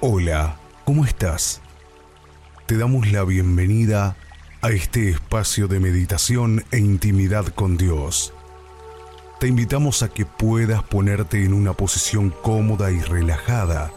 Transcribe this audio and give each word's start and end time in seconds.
Hola, 0.00 0.60
¿cómo 0.84 1.04
estás? 1.04 1.60
Te 2.66 2.76
damos 2.76 3.10
la 3.10 3.24
bienvenida 3.24 4.16
a 4.62 4.70
este 4.70 5.10
espacio 5.10 5.66
de 5.66 5.80
meditación 5.80 6.64
e 6.70 6.78
intimidad 6.78 7.48
con 7.48 7.76
Dios. 7.76 8.32
Te 9.40 9.48
invitamos 9.48 10.04
a 10.04 10.08
que 10.08 10.24
puedas 10.24 10.84
ponerte 10.84 11.44
en 11.44 11.52
una 11.52 11.72
posición 11.72 12.30
cómoda 12.30 12.92
y 12.92 13.00
relajada, 13.00 13.90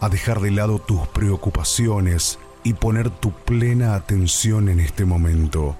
a 0.00 0.08
dejar 0.08 0.40
de 0.40 0.52
lado 0.52 0.78
tus 0.78 1.08
preocupaciones 1.08 2.38
y 2.62 2.74
poner 2.74 3.10
tu 3.10 3.32
plena 3.32 3.96
atención 3.96 4.68
en 4.68 4.78
este 4.78 5.04
momento. 5.04 5.76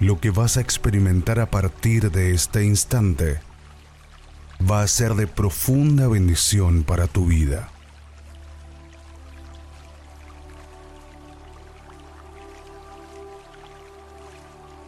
Lo 0.00 0.18
que 0.18 0.30
vas 0.30 0.56
a 0.56 0.62
experimentar 0.62 1.38
a 1.38 1.48
partir 1.48 2.10
de 2.10 2.34
este 2.34 2.64
instante 2.64 3.38
va 4.60 4.82
a 4.82 4.88
ser 4.88 5.14
de 5.14 5.26
profunda 5.26 6.08
bendición 6.08 6.82
para 6.82 7.06
tu 7.06 7.26
vida. 7.26 7.68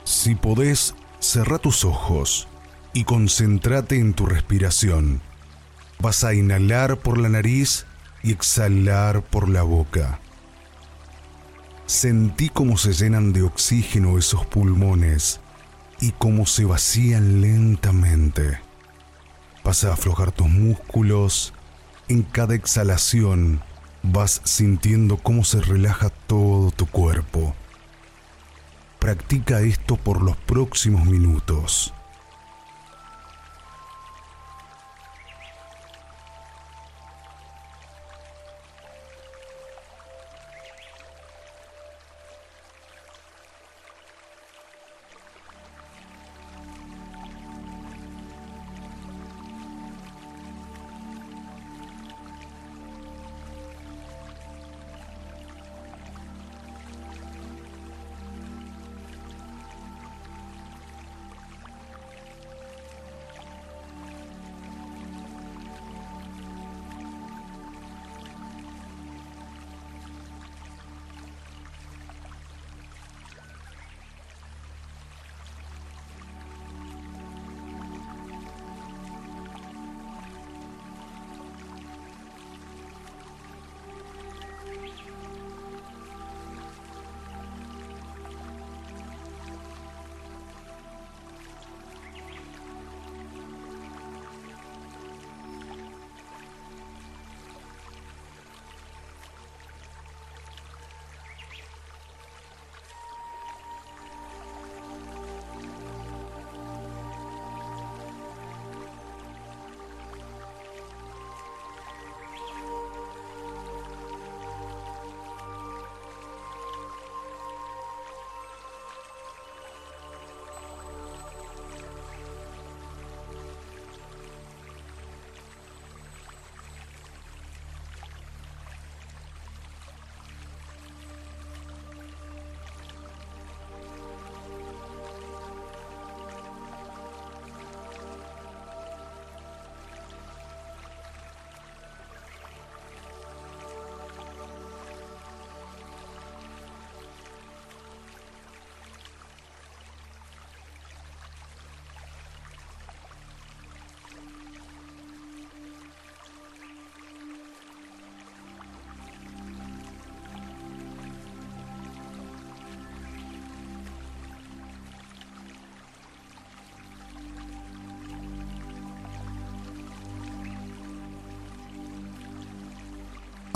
Si 0.05 0.35
podés, 0.35 0.95
cerra 1.19 1.59
tus 1.59 1.85
ojos 1.85 2.49
y 2.93 3.05
concéntrate 3.05 3.97
en 3.99 4.12
tu 4.12 4.27
respiración. 4.27 5.21
Vas 5.99 6.25
a 6.25 6.34
inhalar 6.34 6.99
por 6.99 7.19
la 7.19 7.29
nariz 7.29 7.87
y 8.23 8.33
exhalar 8.33 9.23
por 9.23 9.49
la 9.49 9.62
boca. 9.62 10.19
Sentí 11.87 12.49
cómo 12.49 12.77
se 12.77 12.93
llenan 12.93 13.33
de 13.33 13.43
oxígeno 13.43 14.19
esos 14.19 14.47
pulmones 14.47 15.41
y 16.01 16.12
cómo 16.12 16.47
se 16.47 16.65
vacían 16.65 17.41
lentamente. 17.41 18.70
Vas 19.64 19.84
a 19.84 19.92
aflojar 19.92 20.33
tus 20.33 20.48
músculos. 20.48 21.53
En 22.08 22.22
cada 22.22 22.55
exhalación 22.55 23.62
vas 24.03 24.41
sintiendo 24.44 25.16
cómo 25.16 25.44
se 25.44 25.61
relaja 25.61 26.11
todo 26.11 26.70
tu 26.70 26.86
cuerpo. 26.86 27.55
Practica 28.98 29.61
esto 29.61 29.97
por 29.97 30.22
los 30.22 30.36
próximos 30.36 31.05
minutos. 31.06 31.94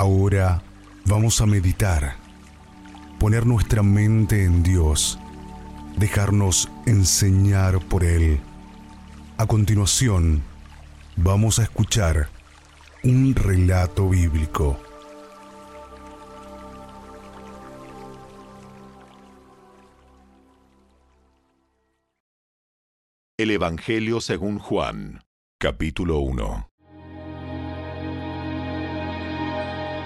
Ahora 0.04 0.62
vamos 1.06 1.40
a 1.40 1.46
meditar, 1.46 2.16
poner 3.18 3.46
nuestra 3.46 3.82
mente 3.82 4.44
en 4.44 4.62
Dios, 4.62 5.18
dejarnos 5.96 6.68
enseñar 6.84 7.80
por 7.80 8.04
Él. 8.04 8.38
A 9.38 9.46
continuación, 9.46 10.42
vamos 11.16 11.58
a 11.58 11.62
escuchar 11.62 12.28
un 13.02 13.34
relato 13.34 14.10
bíblico. 14.10 14.78
El 23.38 23.50
Evangelio 23.52 24.20
según 24.20 24.58
Juan, 24.58 25.24
capítulo 25.58 26.18
1. 26.18 26.73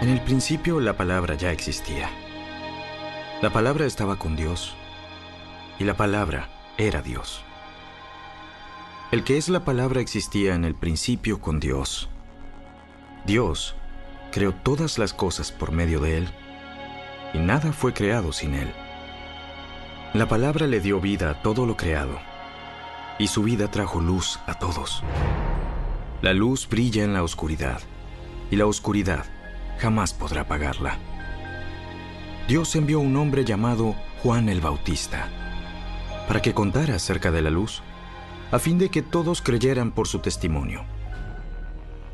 En 0.00 0.10
el 0.10 0.20
principio 0.20 0.78
la 0.78 0.96
palabra 0.96 1.34
ya 1.34 1.50
existía. 1.50 2.08
La 3.42 3.50
palabra 3.50 3.84
estaba 3.84 4.16
con 4.16 4.36
Dios 4.36 4.76
y 5.80 5.82
la 5.82 5.96
palabra 5.96 6.48
era 6.76 7.02
Dios. 7.02 7.42
El 9.10 9.24
que 9.24 9.38
es 9.38 9.48
la 9.48 9.64
palabra 9.64 10.00
existía 10.00 10.54
en 10.54 10.64
el 10.64 10.76
principio 10.76 11.40
con 11.40 11.58
Dios. 11.58 12.08
Dios 13.26 13.74
creó 14.30 14.54
todas 14.54 14.98
las 14.98 15.12
cosas 15.12 15.50
por 15.50 15.72
medio 15.72 15.98
de 15.98 16.18
Él 16.18 16.28
y 17.34 17.38
nada 17.38 17.72
fue 17.72 17.92
creado 17.92 18.32
sin 18.32 18.54
Él. 18.54 18.72
La 20.14 20.28
palabra 20.28 20.68
le 20.68 20.78
dio 20.78 21.00
vida 21.00 21.30
a 21.30 21.42
todo 21.42 21.66
lo 21.66 21.76
creado 21.76 22.20
y 23.18 23.26
su 23.26 23.42
vida 23.42 23.68
trajo 23.68 24.00
luz 24.00 24.38
a 24.46 24.54
todos. 24.54 25.02
La 26.22 26.34
luz 26.34 26.68
brilla 26.68 27.02
en 27.02 27.14
la 27.14 27.24
oscuridad 27.24 27.80
y 28.48 28.54
la 28.54 28.66
oscuridad 28.66 29.26
jamás 29.78 30.12
podrá 30.12 30.46
pagarla. 30.46 30.98
Dios 32.46 32.74
envió 32.76 33.00
un 33.00 33.16
hombre 33.16 33.44
llamado 33.44 33.94
Juan 34.22 34.48
el 34.48 34.60
Bautista 34.60 35.28
para 36.26 36.42
que 36.42 36.52
contara 36.52 36.96
acerca 36.96 37.30
de 37.30 37.40
la 37.40 37.48
luz, 37.48 37.82
a 38.50 38.58
fin 38.58 38.78
de 38.78 38.90
que 38.90 39.00
todos 39.00 39.40
creyeran 39.40 39.92
por 39.92 40.08
su 40.08 40.18
testimonio. 40.18 40.84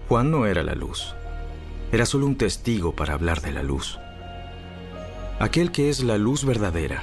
Juan 0.09 0.31
no 0.31 0.47
era 0.47 0.63
la 0.63 0.75
luz, 0.75 1.15
era 1.91 2.07
solo 2.07 2.27
un 2.27 2.37
testigo 2.37 2.95
para 2.95 3.15
hablar 3.15 3.41
de 3.41 3.51
la 3.51 3.65
luz. 3.65 3.99
Aquel 5.41 5.73
que 5.73 5.91
es 5.91 6.05
la 6.05 6.17
luz 6.17 6.45
verdadera, 6.45 7.03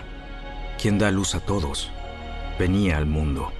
quien 0.81 0.99
da 0.99 1.11
luz 1.11 1.35
a 1.35 1.41
todos, 1.41 1.91
venía 2.57 2.97
al 2.97 3.07
mundo. 3.07 3.51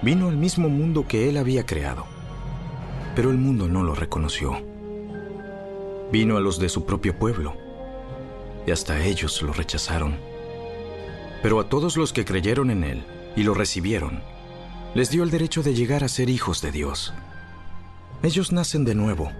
Vino 0.00 0.28
al 0.28 0.36
mismo 0.36 0.68
mundo 0.68 1.08
que 1.08 1.28
él 1.28 1.36
había 1.36 1.66
creado 1.66 2.06
pero 3.14 3.30
el 3.30 3.38
mundo 3.38 3.68
no 3.68 3.82
lo 3.82 3.94
reconoció. 3.94 4.71
Vino 6.12 6.36
a 6.36 6.40
los 6.40 6.58
de 6.58 6.68
su 6.68 6.84
propio 6.84 7.18
pueblo, 7.18 7.56
y 8.66 8.70
hasta 8.70 9.02
ellos 9.02 9.40
lo 9.40 9.54
rechazaron. 9.54 10.18
Pero 11.42 11.58
a 11.58 11.70
todos 11.70 11.96
los 11.96 12.12
que 12.12 12.26
creyeron 12.26 12.70
en 12.70 12.84
Él 12.84 13.02
y 13.34 13.44
lo 13.44 13.54
recibieron, 13.54 14.22
les 14.94 15.10
dio 15.10 15.22
el 15.22 15.30
derecho 15.30 15.62
de 15.62 15.74
llegar 15.74 16.04
a 16.04 16.08
ser 16.08 16.28
hijos 16.28 16.60
de 16.60 16.70
Dios. 16.70 17.14
Ellos 18.22 18.52
nacen 18.52 18.84
de 18.84 18.94
nuevo, 18.94 19.32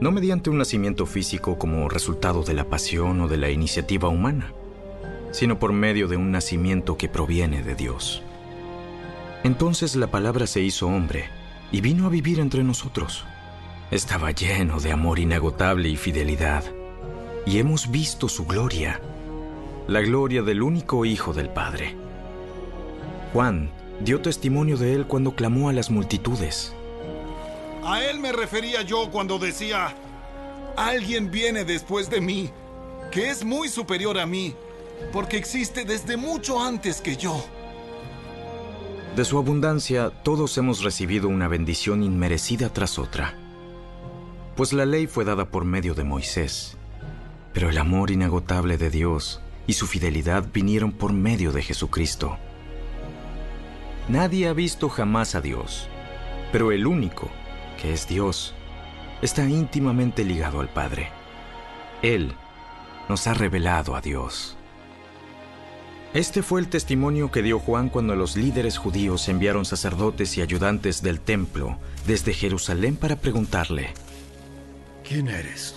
no 0.00 0.12
mediante 0.12 0.48
un 0.48 0.58
nacimiento 0.58 1.06
físico 1.06 1.58
como 1.58 1.88
resultado 1.88 2.44
de 2.44 2.54
la 2.54 2.70
pasión 2.70 3.20
o 3.20 3.28
de 3.28 3.38
la 3.38 3.50
iniciativa 3.50 4.08
humana, 4.08 4.52
sino 5.32 5.58
por 5.58 5.72
medio 5.72 6.06
de 6.06 6.16
un 6.16 6.30
nacimiento 6.30 6.96
que 6.96 7.08
proviene 7.08 7.64
de 7.64 7.74
Dios. 7.74 8.22
Entonces 9.42 9.96
la 9.96 10.06
palabra 10.06 10.46
se 10.46 10.60
hizo 10.60 10.86
hombre 10.86 11.24
y 11.72 11.80
vino 11.80 12.06
a 12.06 12.10
vivir 12.10 12.38
entre 12.38 12.62
nosotros. 12.62 13.26
Estaba 13.90 14.32
lleno 14.32 14.80
de 14.80 14.90
amor 14.90 15.20
inagotable 15.20 15.88
y 15.88 15.96
fidelidad, 15.96 16.64
y 17.46 17.60
hemos 17.60 17.88
visto 17.88 18.28
su 18.28 18.44
gloria, 18.44 19.00
la 19.86 20.00
gloria 20.00 20.42
del 20.42 20.62
único 20.62 21.04
Hijo 21.04 21.32
del 21.32 21.50
Padre. 21.50 21.94
Juan 23.32 23.70
dio 24.00 24.20
testimonio 24.20 24.76
de 24.76 24.92
él 24.92 25.06
cuando 25.06 25.36
clamó 25.36 25.68
a 25.68 25.72
las 25.72 25.92
multitudes. 25.92 26.74
A 27.84 28.02
él 28.02 28.18
me 28.18 28.32
refería 28.32 28.82
yo 28.82 29.08
cuando 29.12 29.38
decía, 29.38 29.94
alguien 30.76 31.30
viene 31.30 31.64
después 31.64 32.10
de 32.10 32.20
mí, 32.20 32.50
que 33.12 33.30
es 33.30 33.44
muy 33.44 33.68
superior 33.68 34.18
a 34.18 34.26
mí, 34.26 34.52
porque 35.12 35.36
existe 35.36 35.84
desde 35.84 36.16
mucho 36.16 36.60
antes 36.60 37.00
que 37.00 37.16
yo. 37.16 37.40
De 39.14 39.24
su 39.24 39.38
abundancia, 39.38 40.10
todos 40.24 40.58
hemos 40.58 40.82
recibido 40.82 41.28
una 41.28 41.46
bendición 41.46 42.02
inmerecida 42.02 42.68
tras 42.72 42.98
otra. 42.98 43.45
Pues 44.56 44.72
la 44.72 44.86
ley 44.86 45.06
fue 45.06 45.26
dada 45.26 45.50
por 45.50 45.66
medio 45.66 45.94
de 45.94 46.02
Moisés, 46.02 46.78
pero 47.52 47.68
el 47.68 47.76
amor 47.76 48.10
inagotable 48.10 48.78
de 48.78 48.88
Dios 48.88 49.42
y 49.66 49.74
su 49.74 49.86
fidelidad 49.86 50.46
vinieron 50.50 50.92
por 50.92 51.12
medio 51.12 51.52
de 51.52 51.60
Jesucristo. 51.60 52.38
Nadie 54.08 54.48
ha 54.48 54.54
visto 54.54 54.88
jamás 54.88 55.34
a 55.34 55.42
Dios, 55.42 55.88
pero 56.52 56.72
el 56.72 56.86
único, 56.86 57.28
que 57.82 57.92
es 57.92 58.08
Dios, 58.08 58.54
está 59.20 59.44
íntimamente 59.44 60.24
ligado 60.24 60.60
al 60.60 60.70
Padre. 60.70 61.10
Él 62.00 62.32
nos 63.10 63.26
ha 63.26 63.34
revelado 63.34 63.94
a 63.94 64.00
Dios. 64.00 64.56
Este 66.14 66.42
fue 66.42 66.60
el 66.60 66.68
testimonio 66.68 67.30
que 67.30 67.42
dio 67.42 67.58
Juan 67.58 67.90
cuando 67.90 68.16
los 68.16 68.36
líderes 68.36 68.78
judíos 68.78 69.28
enviaron 69.28 69.66
sacerdotes 69.66 70.38
y 70.38 70.40
ayudantes 70.40 71.02
del 71.02 71.20
templo 71.20 71.76
desde 72.06 72.32
Jerusalén 72.32 72.96
para 72.96 73.16
preguntarle, 73.16 73.92
¿quién 75.06 75.28
eres? 75.28 75.74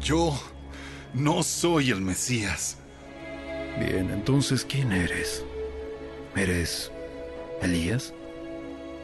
Yo 0.00 0.38
no 1.12 1.42
soy 1.42 1.90
el 1.90 2.00
Mesías. 2.00 2.76
Bien, 3.78 4.10
entonces, 4.10 4.64
¿quién 4.64 4.92
eres? 4.92 5.44
¿Eres 6.36 6.90
Elías? 7.62 8.14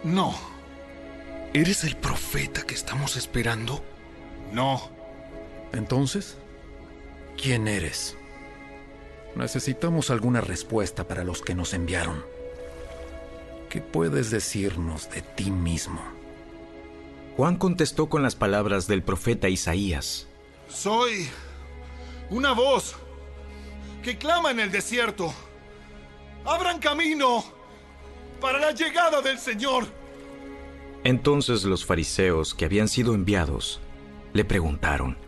No. 0.05 0.35
¿Eres 1.53 1.85
el 1.85 1.97
profeta 1.97 2.63
que 2.63 2.75
estamos 2.75 3.17
esperando? 3.17 3.85
No. 4.53 4.91
Entonces, 5.73 6.37
¿quién 7.41 7.69
eres? 7.69 8.17
Necesitamos 9.35 10.11
alguna 10.11 10.41
respuesta 10.41 11.07
para 11.07 11.25
los 11.25 11.43
que 11.43 11.55
nos 11.55 11.75
enviaron. 11.75 12.25
¿Qué 13.69 13.81
puedes 13.81 14.31
decirnos 14.31 15.11
de 15.11 15.23
ti 15.23 15.51
mismo? 15.51 16.16
Juan 17.37 17.57
contestó 17.57 18.09
con 18.09 18.23
las 18.23 18.35
palabras 18.35 18.87
del 18.87 19.03
profeta 19.03 19.51
Isaías. 19.51 20.27
Soy 20.69 21.29
una 22.31 22.53
voz 22.53 22.97
que 24.03 24.17
clama 24.17 24.51
en 24.51 24.61
el 24.61 24.73
desierto. 24.73 25.35
Abran 26.47 26.79
camino 26.79 27.45
para 28.41 28.59
la 28.59 28.73
llegada 28.73 29.21
del 29.21 29.39
Señor. 29.39 29.85
Entonces 31.05 31.65
los 31.65 31.85
fariseos 31.85 32.55
que 32.55 32.65
habían 32.65 32.89
sido 32.89 33.15
enviados 33.15 33.81
le 34.33 34.45
preguntaron, 34.45 35.19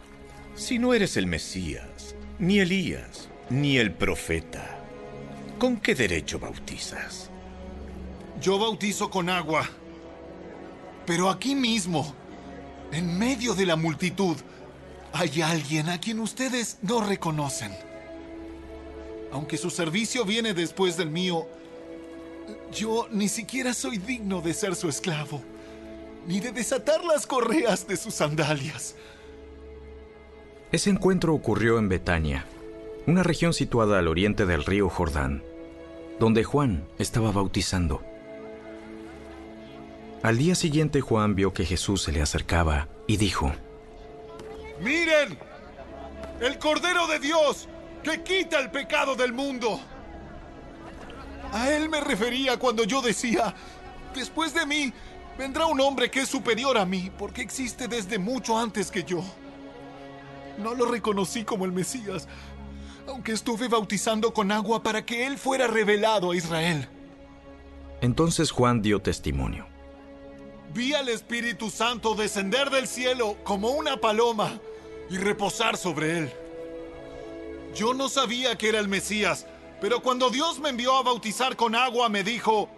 Si 0.54 0.78
no 0.78 0.94
eres 0.94 1.16
el 1.18 1.26
Mesías, 1.26 2.16
ni 2.38 2.60
Elías, 2.60 3.28
ni 3.50 3.76
el 3.76 3.92
profeta, 3.92 4.80
¿con 5.58 5.76
qué 5.76 5.94
derecho 5.94 6.38
bautizas? 6.38 7.30
Yo 8.40 8.58
bautizo 8.58 9.10
con 9.10 9.28
agua, 9.28 9.68
pero 11.08 11.30
aquí 11.30 11.54
mismo, 11.54 12.14
en 12.92 13.18
medio 13.18 13.54
de 13.54 13.64
la 13.64 13.76
multitud, 13.76 14.36
hay 15.14 15.40
alguien 15.40 15.88
a 15.88 15.98
quien 15.98 16.20
ustedes 16.20 16.76
no 16.82 17.00
reconocen. 17.00 17.72
Aunque 19.32 19.56
su 19.56 19.70
servicio 19.70 20.26
viene 20.26 20.52
después 20.52 20.98
del 20.98 21.08
mío, 21.08 21.46
yo 22.70 23.08
ni 23.10 23.30
siquiera 23.30 23.72
soy 23.72 23.96
digno 23.96 24.42
de 24.42 24.52
ser 24.52 24.76
su 24.76 24.90
esclavo, 24.90 25.40
ni 26.26 26.40
de 26.40 26.52
desatar 26.52 27.02
las 27.02 27.26
correas 27.26 27.86
de 27.88 27.96
sus 27.96 28.12
sandalias. 28.12 28.94
Ese 30.72 30.90
encuentro 30.90 31.32
ocurrió 31.32 31.78
en 31.78 31.88
Betania, 31.88 32.44
una 33.06 33.22
región 33.22 33.54
situada 33.54 33.98
al 33.98 34.08
oriente 34.08 34.44
del 34.44 34.62
río 34.62 34.90
Jordán, 34.90 35.42
donde 36.20 36.44
Juan 36.44 36.86
estaba 36.98 37.32
bautizando. 37.32 38.02
Al 40.22 40.36
día 40.36 40.54
siguiente 40.54 41.00
Juan 41.00 41.34
vio 41.34 41.52
que 41.52 41.64
Jesús 41.64 42.02
se 42.02 42.12
le 42.12 42.20
acercaba 42.20 42.88
y 43.06 43.16
dijo, 43.18 43.52
Miren, 44.80 45.38
el 46.40 46.58
Cordero 46.58 47.06
de 47.06 47.20
Dios 47.20 47.68
que 48.02 48.22
quita 48.22 48.58
el 48.58 48.70
pecado 48.70 49.14
del 49.14 49.32
mundo. 49.32 49.80
A 51.52 51.70
él 51.70 51.88
me 51.88 52.00
refería 52.00 52.58
cuando 52.58 52.84
yo 52.84 53.00
decía, 53.00 53.54
después 54.14 54.52
de 54.54 54.66
mí 54.66 54.92
vendrá 55.38 55.66
un 55.66 55.80
hombre 55.80 56.10
que 56.10 56.20
es 56.20 56.28
superior 56.28 56.76
a 56.78 56.84
mí, 56.84 57.10
porque 57.16 57.40
existe 57.40 57.88
desde 57.88 58.18
mucho 58.18 58.58
antes 58.58 58.90
que 58.90 59.04
yo. 59.04 59.22
No 60.58 60.74
lo 60.74 60.86
reconocí 60.86 61.44
como 61.44 61.64
el 61.64 61.72
Mesías, 61.72 62.26
aunque 63.06 63.32
estuve 63.32 63.68
bautizando 63.68 64.32
con 64.34 64.50
agua 64.50 64.82
para 64.82 65.06
que 65.06 65.26
él 65.26 65.38
fuera 65.38 65.68
revelado 65.68 66.32
a 66.32 66.36
Israel. 66.36 66.88
Entonces 68.00 68.50
Juan 68.50 68.82
dio 68.82 69.00
testimonio. 69.00 69.77
Vi 70.74 70.94
al 70.94 71.08
Espíritu 71.08 71.70
Santo 71.70 72.14
descender 72.14 72.70
del 72.70 72.86
cielo 72.86 73.36
como 73.42 73.70
una 73.70 73.96
paloma 73.96 74.60
y 75.10 75.16
reposar 75.16 75.76
sobre 75.76 76.18
él. 76.18 76.32
Yo 77.74 77.94
no 77.94 78.08
sabía 78.08 78.56
que 78.56 78.68
era 78.68 78.78
el 78.78 78.88
Mesías, 78.88 79.46
pero 79.80 80.02
cuando 80.02 80.30
Dios 80.30 80.58
me 80.58 80.70
envió 80.70 80.96
a 80.96 81.02
bautizar 81.02 81.56
con 81.56 81.74
agua 81.74 82.08
me 82.08 82.22
dijo, 82.22 82.68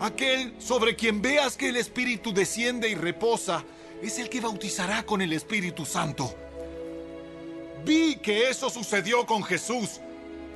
aquel 0.00 0.54
sobre 0.60 0.94
quien 0.94 1.20
veas 1.20 1.56
que 1.56 1.70
el 1.70 1.76
Espíritu 1.76 2.32
desciende 2.32 2.88
y 2.88 2.94
reposa, 2.94 3.64
es 4.02 4.18
el 4.18 4.28
que 4.28 4.40
bautizará 4.40 5.02
con 5.02 5.20
el 5.20 5.32
Espíritu 5.32 5.84
Santo. 5.84 6.34
Vi 7.84 8.16
que 8.16 8.48
eso 8.48 8.70
sucedió 8.70 9.26
con 9.26 9.42
Jesús. 9.42 10.00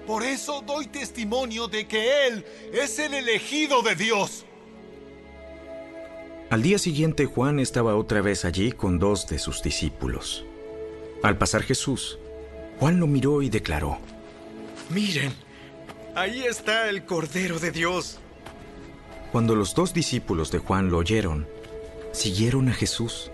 Por 0.06 0.22
eso 0.22 0.62
doy 0.62 0.86
testimonio 0.86 1.68
de 1.68 1.86
que 1.86 2.26
Él 2.26 2.44
es 2.72 2.98
el 2.98 3.14
elegido 3.14 3.82
de 3.82 3.94
Dios. 3.94 4.44
Al 6.52 6.60
día 6.60 6.78
siguiente 6.78 7.24
Juan 7.24 7.58
estaba 7.58 7.96
otra 7.96 8.20
vez 8.20 8.44
allí 8.44 8.72
con 8.72 8.98
dos 8.98 9.26
de 9.26 9.38
sus 9.38 9.62
discípulos. 9.62 10.44
Al 11.22 11.38
pasar 11.38 11.62
Jesús, 11.62 12.18
Juan 12.78 13.00
lo 13.00 13.06
miró 13.06 13.40
y 13.40 13.48
declaró, 13.48 13.96
Miren, 14.90 15.32
ahí 16.14 16.42
está 16.42 16.90
el 16.90 17.06
Cordero 17.06 17.58
de 17.58 17.70
Dios. 17.70 18.18
Cuando 19.32 19.54
los 19.54 19.74
dos 19.74 19.94
discípulos 19.94 20.52
de 20.52 20.58
Juan 20.58 20.90
lo 20.90 20.98
oyeron, 20.98 21.46
siguieron 22.12 22.68
a 22.68 22.74
Jesús. 22.74 23.30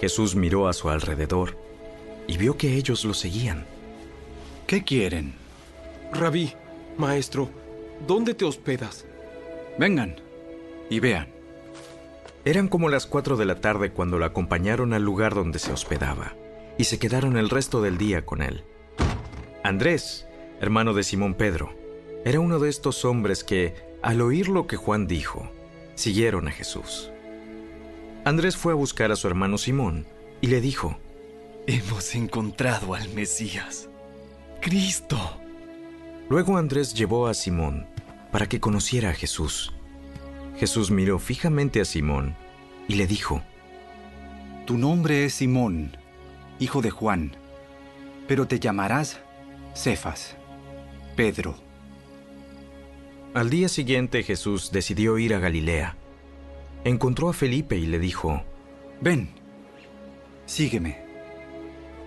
Jesús 0.00 0.34
miró 0.34 0.66
a 0.66 0.72
su 0.72 0.88
alrededor 0.88 1.58
y 2.26 2.38
vio 2.38 2.56
que 2.56 2.72
ellos 2.76 3.04
lo 3.04 3.12
seguían. 3.12 3.66
¿Qué 4.66 4.82
quieren? 4.82 5.34
Rabí, 6.14 6.54
maestro, 6.96 7.50
¿dónde 8.06 8.32
te 8.32 8.46
hospedas? 8.46 9.04
Vengan 9.78 10.16
y 10.88 11.00
vean. 11.00 11.37
Eran 12.44 12.68
como 12.68 12.88
las 12.88 13.06
cuatro 13.06 13.36
de 13.36 13.44
la 13.44 13.60
tarde 13.60 13.90
cuando 13.90 14.18
lo 14.18 14.24
acompañaron 14.24 14.92
al 14.92 15.02
lugar 15.02 15.34
donde 15.34 15.58
se 15.58 15.72
hospedaba 15.72 16.34
y 16.78 16.84
se 16.84 16.98
quedaron 16.98 17.36
el 17.36 17.50
resto 17.50 17.82
del 17.82 17.98
día 17.98 18.24
con 18.24 18.42
él. 18.42 18.64
Andrés, 19.64 20.26
hermano 20.60 20.94
de 20.94 21.02
Simón 21.02 21.34
Pedro, 21.34 21.74
era 22.24 22.40
uno 22.40 22.58
de 22.58 22.68
estos 22.68 23.04
hombres 23.04 23.44
que, 23.44 23.74
al 24.02 24.20
oír 24.20 24.48
lo 24.48 24.66
que 24.66 24.76
Juan 24.76 25.06
dijo, 25.06 25.50
siguieron 25.94 26.48
a 26.48 26.52
Jesús. 26.52 27.10
Andrés 28.24 28.56
fue 28.56 28.72
a 28.72 28.76
buscar 28.76 29.10
a 29.10 29.16
su 29.16 29.26
hermano 29.26 29.58
Simón 29.58 30.06
y 30.40 30.48
le 30.48 30.60
dijo, 30.60 30.98
Hemos 31.66 32.14
encontrado 32.14 32.94
al 32.94 33.08
Mesías, 33.10 33.88
Cristo. 34.60 35.18
Luego 36.28 36.56
Andrés 36.56 36.94
llevó 36.94 37.26
a 37.26 37.34
Simón 37.34 37.86
para 38.30 38.48
que 38.48 38.60
conociera 38.60 39.10
a 39.10 39.14
Jesús. 39.14 39.74
Jesús 40.58 40.90
miró 40.90 41.20
fijamente 41.20 41.80
a 41.80 41.84
Simón 41.84 42.34
y 42.88 42.94
le 42.94 43.06
dijo, 43.06 43.42
Tu 44.66 44.76
nombre 44.76 45.24
es 45.24 45.34
Simón, 45.34 45.96
hijo 46.58 46.82
de 46.82 46.90
Juan, 46.90 47.36
pero 48.26 48.48
te 48.48 48.58
llamarás 48.58 49.20
Cefas, 49.74 50.36
Pedro. 51.14 51.54
Al 53.34 53.50
día 53.50 53.68
siguiente 53.68 54.24
Jesús 54.24 54.72
decidió 54.72 55.16
ir 55.18 55.32
a 55.32 55.38
Galilea. 55.38 55.96
Encontró 56.84 57.28
a 57.28 57.34
Felipe 57.34 57.76
y 57.76 57.86
le 57.86 58.00
dijo, 58.00 58.42
Ven, 59.00 59.30
sígueme. 60.46 60.98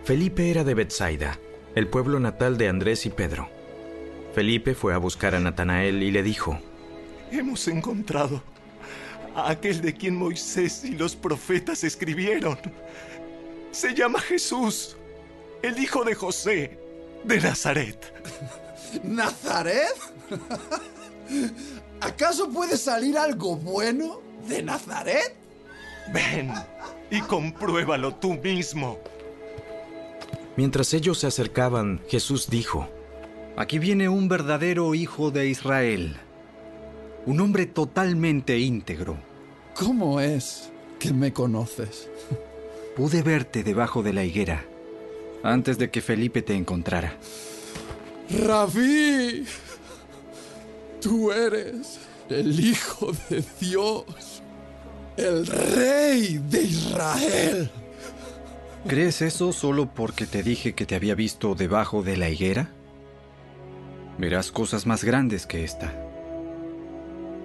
Felipe 0.04 0.52
era 0.52 0.66
de 0.66 0.74
Bethsaida, 0.74 1.40
el 1.74 1.88
pueblo 1.88 2.20
natal 2.20 2.58
de 2.58 2.68
Andrés 2.68 3.06
y 3.06 3.12
Pedro. 3.12 3.50
Felipe 4.34 4.76
fue 4.76 4.94
a 4.94 4.98
buscar 4.98 5.36
a 5.36 5.40
Natanael 5.40 6.04
y 6.04 6.12
le 6.12 6.22
dijo, 6.22 6.60
Hemos 7.32 7.68
encontrado 7.68 8.44
a 9.36 9.52
aquel 9.52 9.82
de 9.82 9.94
quien 9.94 10.16
Moisés 10.16 10.84
y 10.84 10.92
los 10.92 11.16
profetas 11.16 11.84
escribieron. 11.84 12.58
Se 13.72 13.94
llama 13.94 14.20
Jesús, 14.20 14.98
el 15.62 15.80
hijo 15.80 16.04
de 16.04 16.14
José, 16.14 16.78
de 17.24 17.40
Nazaret. 17.40 18.14
¿Nazaret? 19.04 19.96
¿Acaso 22.02 22.50
puede 22.50 22.76
salir 22.76 23.18
algo 23.18 23.56
bueno 23.56 24.20
de 24.48 24.62
Nazaret? 24.64 25.36
Ven 26.12 26.52
y 27.10 27.22
compruébalo 27.22 28.16
tú 28.16 28.34
mismo. 28.34 29.00
Mientras 30.58 30.94
ellos 30.94 31.20
se 31.20 31.28
acercaban, 31.28 32.02
Jesús 32.10 32.50
dijo, 32.50 32.90
Aquí 33.58 33.80
viene 33.80 34.10
un 34.10 34.28
verdadero 34.28 34.96
hijo 34.96 35.30
de 35.32 35.48
Israel, 35.48 36.18
un 37.26 37.40
hombre 37.40 37.66
totalmente 37.66 38.60
íntegro. 38.60 39.18
¿Cómo 39.76 40.20
es 40.20 40.72
que 41.00 41.14
me 41.14 41.34
conoces? 41.34 42.10
Pude 42.96 43.22
verte 43.24 43.64
debajo 43.64 44.04
de 44.04 44.14
la 44.14 44.24
higuera 44.24 44.66
antes 45.44 45.78
de 45.78 45.90
que 45.90 46.02
Felipe 46.02 46.42
te 46.42 46.56
encontrara. 46.56 47.16
Rabí, 48.46 49.46
tú 51.02 51.32
eres 51.32 52.00
el 52.30 52.60
Hijo 52.60 53.12
de 53.30 53.44
Dios, 53.60 54.42
el 55.18 55.46
Rey 55.48 56.40
de 56.50 56.62
Israel. 56.62 57.72
¿Crees 58.88 59.22
eso 59.22 59.52
solo 59.52 59.94
porque 59.94 60.26
te 60.26 60.42
dije 60.44 60.74
que 60.74 60.86
te 60.86 60.96
había 60.96 61.14
visto 61.14 61.56
debajo 61.56 62.04
de 62.04 62.18
la 62.18 62.30
higuera? 62.30 62.70
Verás 64.18 64.52
cosas 64.52 64.86
más 64.86 65.04
grandes 65.04 65.46
que 65.46 65.64
esta. 65.64 66.11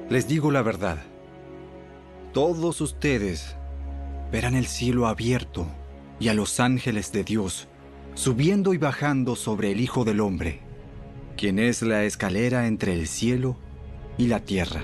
Les 0.09 0.29
digo 0.29 0.53
la 0.53 0.63
verdad. 0.63 0.99
Todos 2.33 2.81
ustedes 2.81 3.57
verán 4.31 4.55
el 4.55 4.67
cielo 4.67 5.09
abierto 5.09 5.67
y 6.21 6.29
a 6.29 6.35
los 6.35 6.61
ángeles 6.61 7.11
de 7.11 7.25
Dios 7.25 7.67
subiendo 8.15 8.73
y 8.73 8.79
bajando 8.79 9.37
sobre 9.37 9.73
el 9.73 9.81
Hijo 9.81 10.05
del 10.05 10.21
Hombre, 10.21 10.61
quien 11.37 11.59
es 11.59 11.83
la 11.83 12.05
escalera 12.05 12.67
entre 12.67 12.95
el 12.95 13.09
cielo 13.09 13.57
y 14.17 14.29
la 14.29 14.41
tierra. 14.41 14.83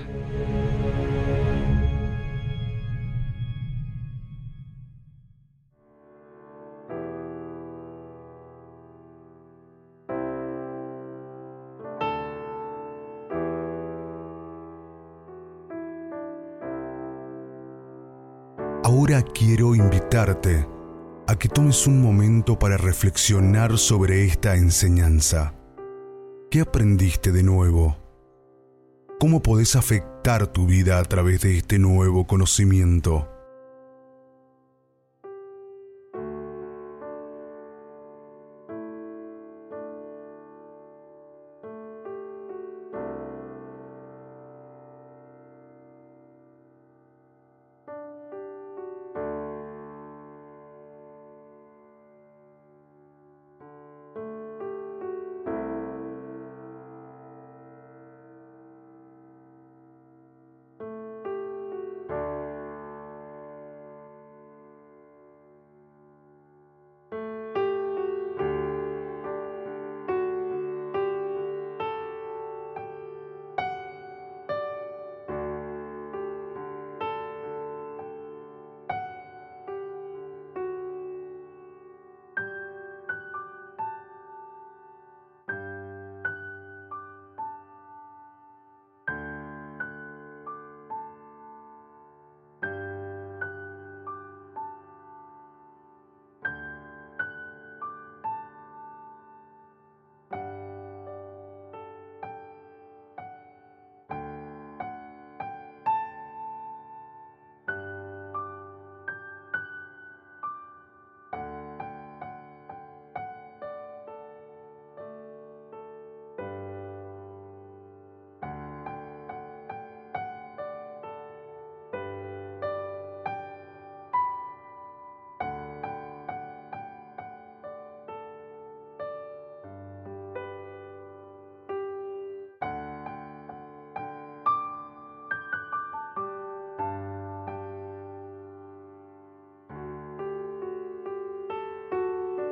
Quiero 19.21 19.75
invitarte 19.75 20.67
a 21.27 21.35
que 21.37 21.47
tomes 21.47 21.85
un 21.85 22.01
momento 22.01 22.57
para 22.57 22.77
reflexionar 22.77 23.77
sobre 23.77 24.25
esta 24.25 24.55
enseñanza. 24.55 25.53
¿Qué 26.49 26.61
aprendiste 26.61 27.31
de 27.31 27.43
nuevo? 27.43 27.95
¿Cómo 29.19 29.43
podés 29.43 29.75
afectar 29.75 30.47
tu 30.47 30.65
vida 30.65 30.97
a 30.97 31.03
través 31.03 31.41
de 31.41 31.57
este 31.57 31.77
nuevo 31.77 32.25
conocimiento? 32.25 33.32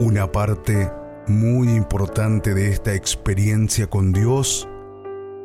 Una 0.01 0.31
parte 0.31 0.91
muy 1.27 1.70
importante 1.70 2.55
de 2.55 2.70
esta 2.70 2.96
experiencia 2.96 3.86
con 3.86 4.12
Dios 4.12 4.67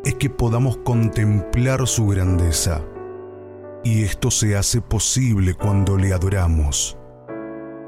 es 0.03 0.15
que 0.15 0.31
podamos 0.31 0.79
contemplar 0.79 1.87
su 1.87 2.07
grandeza. 2.07 2.83
Y 3.85 4.03
esto 4.03 4.31
se 4.31 4.57
hace 4.57 4.81
posible 4.81 5.53
cuando 5.53 5.99
le 5.99 6.15
adoramos. 6.15 6.97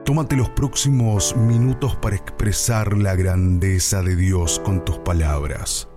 Tómate 0.04 0.37
los 0.37 0.50
próximos 0.50 1.34
minutos 1.38 1.96
para 1.96 2.16
expresar 2.16 2.98
la 2.98 3.14
grandeza 3.14 4.02
de 4.02 4.14
Dios 4.14 4.60
con 4.62 4.84
tus 4.84 4.98
palabras. 4.98 5.88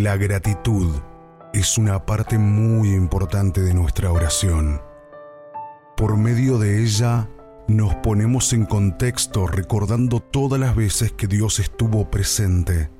La 0.00 0.16
gratitud 0.16 0.90
es 1.52 1.76
una 1.76 2.06
parte 2.06 2.38
muy 2.38 2.94
importante 2.94 3.60
de 3.60 3.74
nuestra 3.74 4.10
oración. 4.10 4.80
Por 5.98 6.16
medio 6.16 6.56
de 6.58 6.82
ella, 6.82 7.28
nos 7.68 7.94
ponemos 7.96 8.54
en 8.54 8.64
contexto 8.64 9.46
recordando 9.46 10.20
todas 10.20 10.58
las 10.58 10.74
veces 10.74 11.12
que 11.12 11.26
Dios 11.26 11.58
estuvo 11.58 12.10
presente 12.10 12.90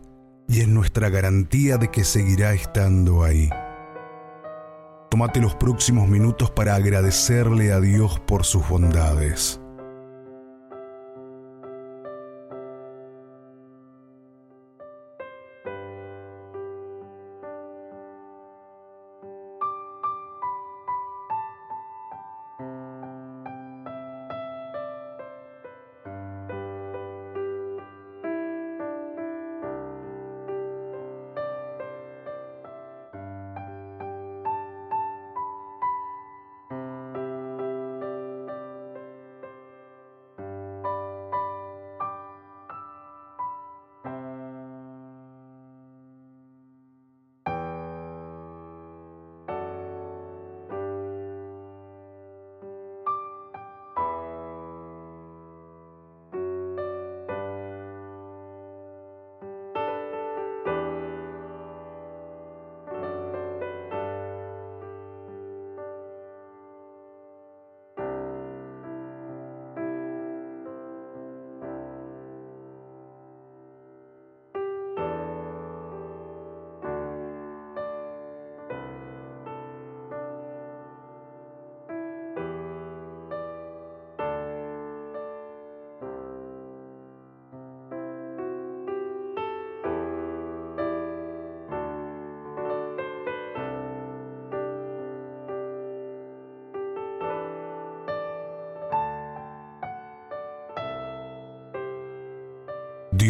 y 0.46 0.60
es 0.60 0.68
nuestra 0.68 1.08
garantía 1.08 1.78
de 1.78 1.90
que 1.90 2.04
seguirá 2.04 2.52
estando 2.52 3.24
ahí. 3.24 3.48
Tómate 5.10 5.40
los 5.40 5.54
próximos 5.54 6.08
minutos 6.08 6.50
para 6.50 6.74
agradecerle 6.74 7.72
a 7.72 7.80
Dios 7.80 8.20
por 8.20 8.44
sus 8.44 8.68
bondades. 8.68 9.61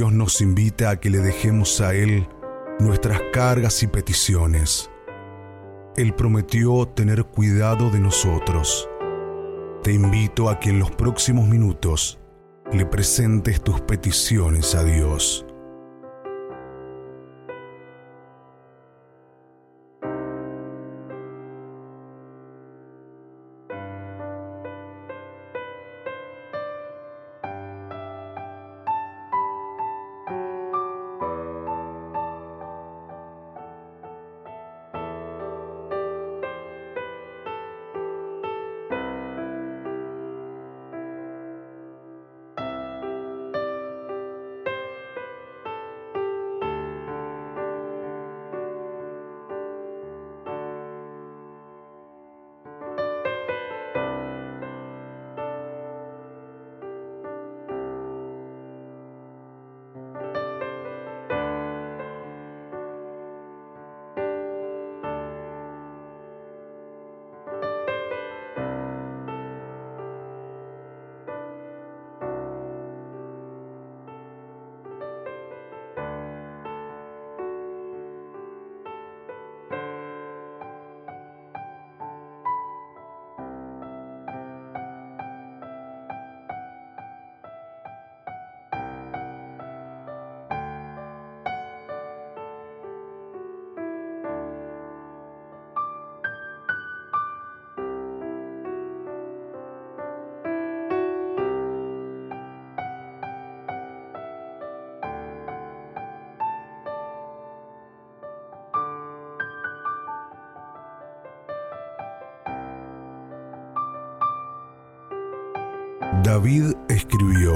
Dios 0.02 0.12
nos 0.12 0.40
invita 0.40 0.90
a 0.90 0.96
que 0.98 1.10
le 1.10 1.18
dejemos 1.18 1.80
a 1.80 1.94
Él 1.94 2.26
nuestras 2.80 3.20
cargas 3.32 3.84
y 3.84 3.86
peticiones. 3.86 4.90
Él 5.96 6.12
prometió 6.12 6.88
tener 6.88 7.22
cuidado 7.22 7.88
de 7.88 8.00
nosotros. 8.00 8.90
Te 9.84 9.92
invito 9.92 10.48
a 10.48 10.58
que 10.58 10.70
en 10.70 10.80
los 10.80 10.90
próximos 10.90 11.46
minutos 11.46 12.18
le 12.72 12.84
presentes 12.84 13.62
tus 13.62 13.80
peticiones 13.82 14.74
a 14.74 14.82
Dios. 14.82 15.46
David 116.32 116.72
escribió, 116.88 117.52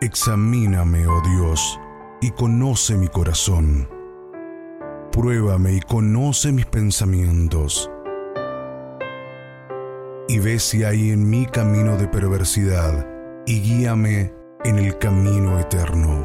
Examíname, 0.00 1.06
oh 1.06 1.20
Dios, 1.20 1.78
y 2.22 2.30
conoce 2.30 2.96
mi 2.96 3.06
corazón. 3.08 3.86
Pruébame 5.12 5.74
y 5.74 5.80
conoce 5.80 6.52
mis 6.52 6.64
pensamientos. 6.64 7.90
Y 10.26 10.38
ve 10.38 10.58
si 10.58 10.84
hay 10.84 11.10
en 11.10 11.28
mí 11.28 11.44
camino 11.44 11.98
de 11.98 12.08
perversidad, 12.08 13.06
y 13.44 13.60
guíame 13.60 14.32
en 14.64 14.78
el 14.78 14.96
camino 14.96 15.60
eterno. 15.60 16.24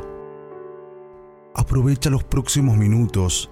Aprovecha 1.53 2.09
los 2.09 2.23
próximos 2.23 2.77
minutos 2.77 3.51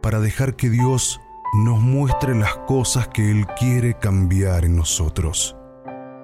para 0.00 0.20
dejar 0.20 0.54
que 0.54 0.70
Dios 0.70 1.20
nos 1.64 1.80
muestre 1.80 2.36
las 2.36 2.54
cosas 2.58 3.08
que 3.08 3.28
Él 3.32 3.44
quiere 3.58 3.94
cambiar 3.94 4.64
en 4.64 4.76
nosotros 4.76 5.56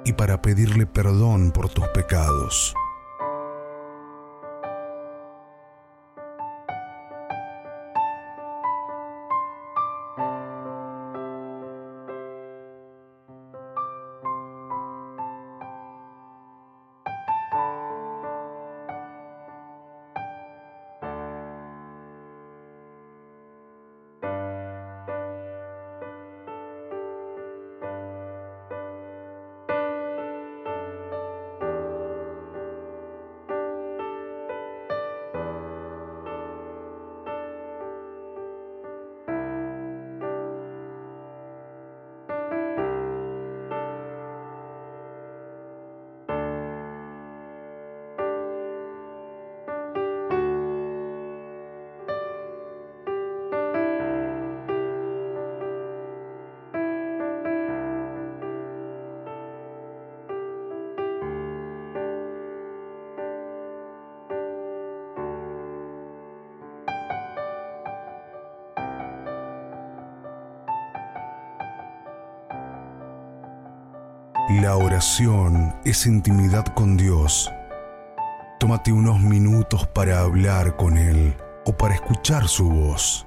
y 0.07 0.13
para 0.13 0.41
pedirle 0.41 0.87
perdón 0.87 1.51
por 1.51 1.69
tus 1.69 1.87
pecados. 1.89 2.75
La 74.49 74.77
oración 74.77 75.75
es 75.85 76.07
intimidad 76.07 76.65
con 76.67 76.97
Dios. 76.97 77.51
Tómate 78.61 78.93
unos 78.93 79.19
minutos 79.19 79.89
para 79.89 80.21
hablar 80.21 80.77
con 80.77 80.97
Él 80.99 81.35
o 81.65 81.77
para 81.77 81.97
escuchar 81.97 82.47
su 82.47 82.71
voz. 82.71 83.26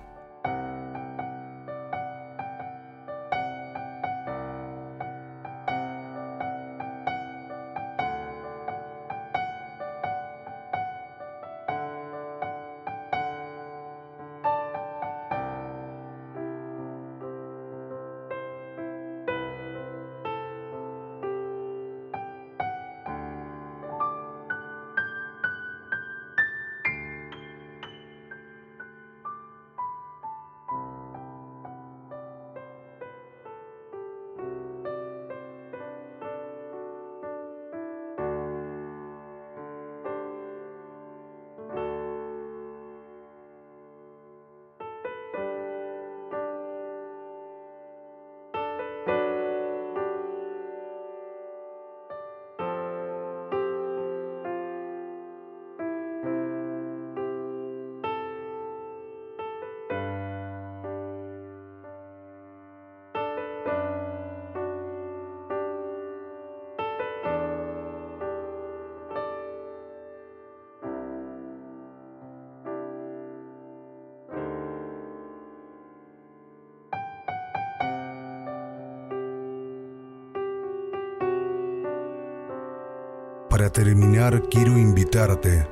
Para 83.50 83.72
terminar, 83.72 84.44
quiero 84.44 84.78
invitarte 84.78 85.68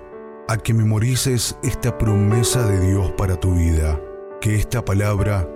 a 0.47 0.57
que 0.57 0.73
memorices 0.73 1.55
esta 1.61 1.95
promesa 1.95 2.65
de 2.65 2.79
Dios 2.79 3.11
para 3.11 3.39
tu 3.39 3.53
vida, 3.53 4.01
que 4.41 4.55
esta 4.55 4.83
palabra 4.83 5.47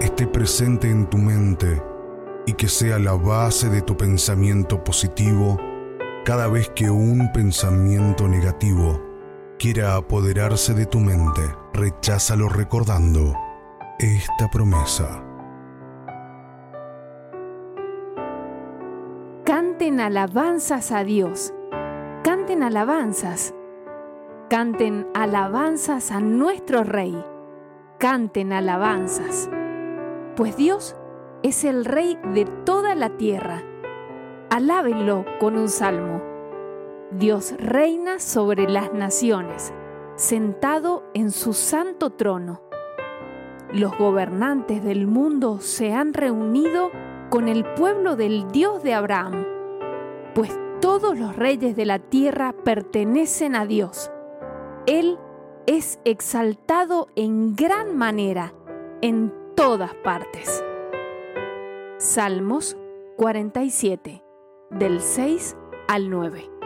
esté 0.00 0.26
presente 0.26 0.88
en 0.88 1.10
tu 1.10 1.18
mente 1.18 1.82
y 2.46 2.54
que 2.54 2.68
sea 2.68 2.98
la 2.98 3.12
base 3.12 3.68
de 3.68 3.82
tu 3.82 3.98
pensamiento 3.98 4.82
positivo 4.82 5.58
cada 6.24 6.48
vez 6.48 6.70
que 6.70 6.88
un 6.88 7.30
pensamiento 7.32 8.26
negativo 8.28 9.02
quiera 9.58 9.96
apoderarse 9.96 10.72
de 10.72 10.86
tu 10.86 11.00
mente. 11.00 11.42
Recházalo 11.74 12.48
recordando 12.48 13.34
esta 13.98 14.50
promesa. 14.50 15.22
Canten 19.44 20.00
alabanzas 20.00 20.92
a 20.92 21.04
Dios 21.04 21.52
canten 22.48 22.62
alabanzas. 22.62 23.54
Canten 24.48 25.06
alabanzas 25.12 26.10
a 26.10 26.18
nuestro 26.20 26.82
Rey. 26.82 27.14
Canten 27.98 28.54
alabanzas. 28.54 29.50
Pues 30.34 30.56
Dios 30.56 30.96
es 31.42 31.64
el 31.64 31.84
Rey 31.84 32.18
de 32.32 32.46
toda 32.64 32.94
la 32.94 33.10
tierra. 33.18 33.62
Alábenlo 34.48 35.26
con 35.38 35.58
un 35.58 35.68
salmo. 35.68 36.22
Dios 37.10 37.54
reina 37.58 38.18
sobre 38.18 38.66
las 38.66 38.94
naciones, 38.94 39.74
sentado 40.16 41.04
en 41.12 41.30
su 41.30 41.52
santo 41.52 42.14
trono. 42.14 42.62
Los 43.74 43.94
gobernantes 43.98 44.82
del 44.82 45.06
mundo 45.06 45.60
se 45.60 45.92
han 45.92 46.14
reunido 46.14 46.90
con 47.28 47.46
el 47.46 47.66
pueblo 47.74 48.16
del 48.16 48.50
Dios 48.50 48.82
de 48.82 48.94
Abraham, 48.94 49.44
pues 50.34 50.58
todos 50.80 51.18
los 51.18 51.36
reyes 51.36 51.76
de 51.76 51.86
la 51.86 51.98
tierra 51.98 52.54
pertenecen 52.64 53.54
a 53.54 53.66
Dios. 53.66 54.10
Él 54.86 55.18
es 55.66 56.00
exaltado 56.04 57.08
en 57.16 57.54
gran 57.54 57.96
manera 57.96 58.54
en 59.02 59.32
todas 59.54 59.94
partes. 59.94 60.64
Salmos 61.98 62.76
47, 63.16 64.22
del 64.70 65.00
6 65.00 65.56
al 65.88 66.10
9. 66.10 66.57